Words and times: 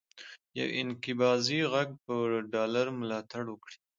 یو 0.59 0.67
انقباضي 0.79 1.59
غږ 1.73 1.89
به 2.05 2.15
د 2.31 2.33
ډالر 2.53 2.85
ملاتړ 2.99 3.43
وکړي، 3.49 3.77